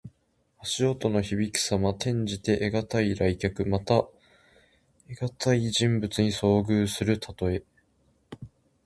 [0.63, 1.91] 足音のひびくさま。
[1.91, 3.67] 転じて、得難い来客。
[3.67, 4.07] また、
[5.07, 7.63] 得難い人物に遭遇するたとえ。